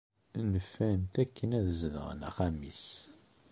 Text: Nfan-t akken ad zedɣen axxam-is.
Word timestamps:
Nfan-t 0.53 1.15
akken 1.23 1.49
ad 1.59 1.67
zedɣen 1.79 2.21
axxam-is. 2.29 2.85